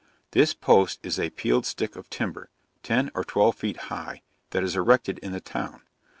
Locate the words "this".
0.31-0.55